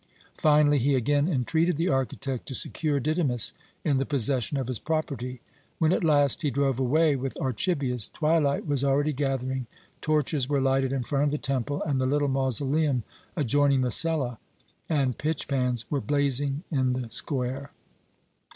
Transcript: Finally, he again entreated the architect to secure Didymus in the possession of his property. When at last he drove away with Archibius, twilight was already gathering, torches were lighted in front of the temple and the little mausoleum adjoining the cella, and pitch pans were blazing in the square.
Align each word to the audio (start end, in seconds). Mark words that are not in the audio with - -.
Finally, 0.39 0.79
he 0.79 0.95
again 0.95 1.27
entreated 1.27 1.77
the 1.77 1.87
architect 1.87 2.47
to 2.47 2.55
secure 2.55 2.99
Didymus 2.99 3.53
in 3.83 3.97
the 3.99 4.03
possession 4.07 4.57
of 4.57 4.65
his 4.65 4.79
property. 4.79 5.41
When 5.77 5.93
at 5.93 6.03
last 6.03 6.41
he 6.41 6.49
drove 6.49 6.79
away 6.79 7.15
with 7.15 7.39
Archibius, 7.39 8.09
twilight 8.09 8.65
was 8.65 8.83
already 8.83 9.13
gathering, 9.13 9.67
torches 10.01 10.49
were 10.49 10.59
lighted 10.59 10.91
in 10.91 11.03
front 11.03 11.25
of 11.25 11.29
the 11.31 11.37
temple 11.37 11.83
and 11.83 12.01
the 12.01 12.07
little 12.07 12.29
mausoleum 12.29 13.03
adjoining 13.35 13.81
the 13.81 13.91
cella, 13.91 14.39
and 14.89 15.19
pitch 15.19 15.47
pans 15.47 15.85
were 15.91 16.01
blazing 16.01 16.63
in 16.71 16.93
the 16.93 17.11
square. 17.11 17.69